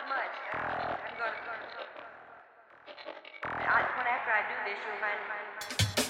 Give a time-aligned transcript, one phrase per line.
[0.00, 0.34] not much.
[0.54, 1.36] I'm gonna.
[3.44, 6.09] I, whenever I do this, you'll find.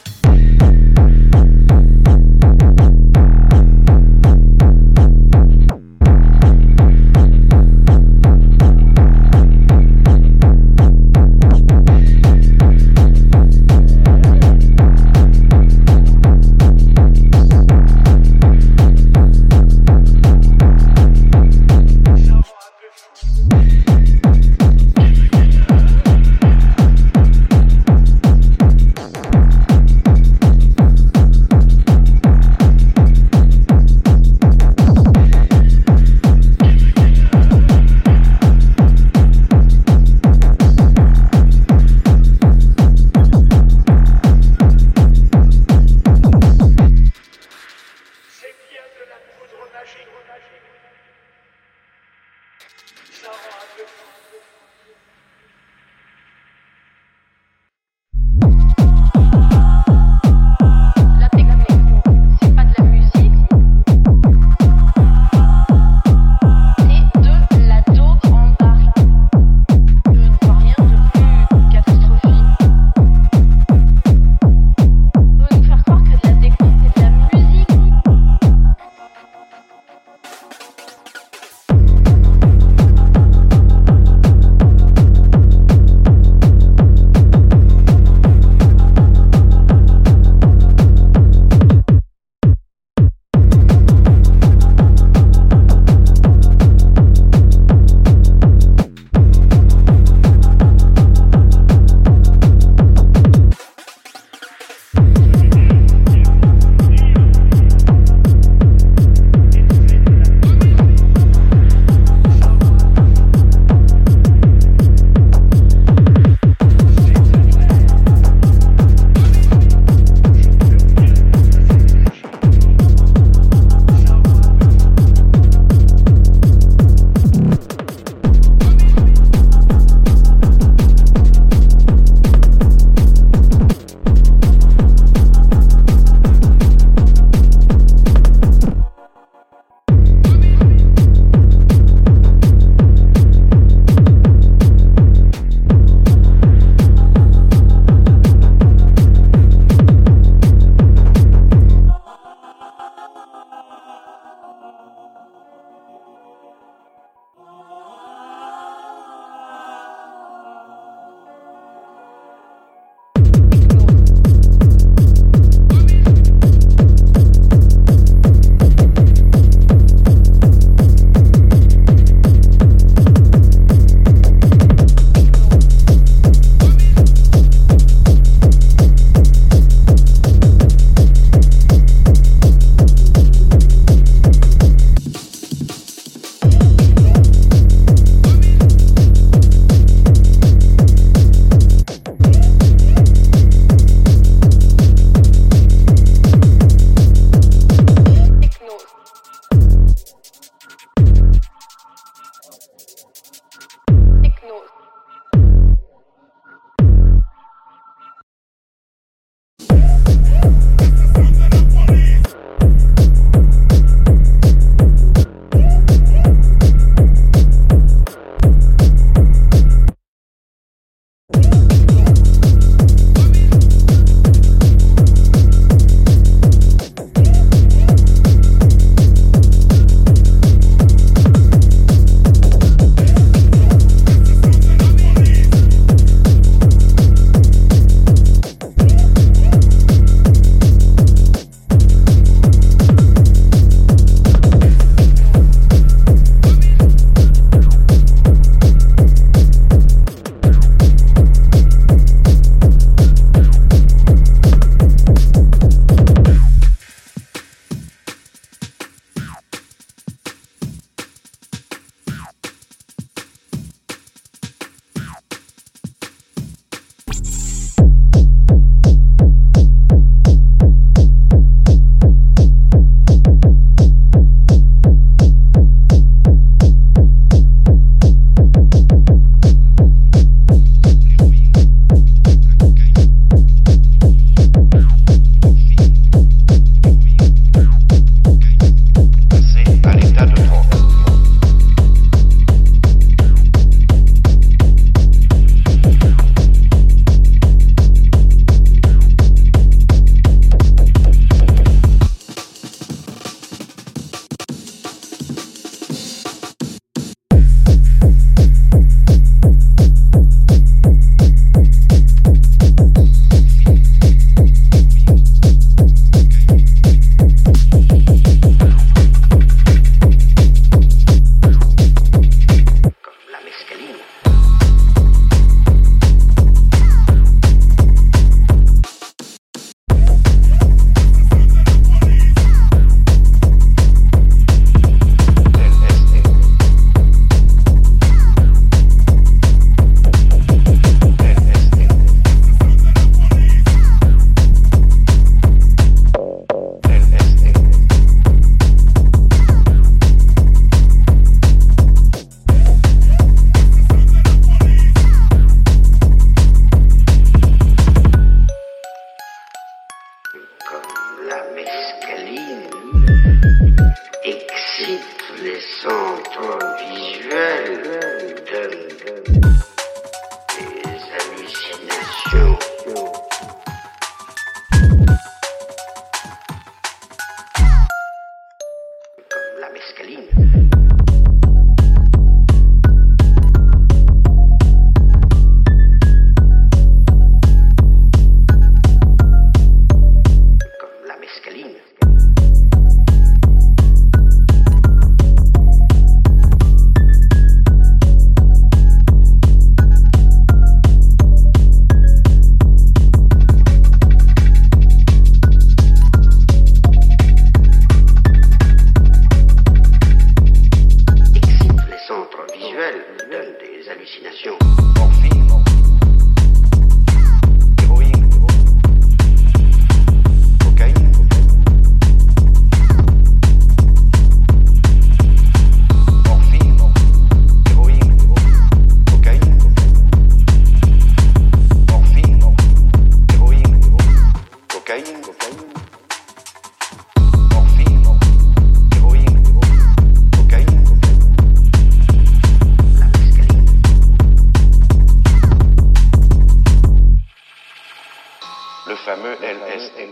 [448.87, 450.09] Le fameux LSD.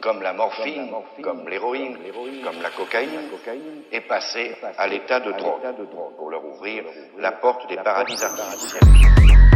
[0.00, 0.90] Comme la morphine,
[1.22, 1.96] comme l'héroïne,
[2.44, 3.30] comme la cocaïne,
[3.90, 5.62] est passé à l'état de drogue
[6.16, 6.84] pour leur ouvrir
[7.18, 9.53] la porte des paradis artificiels.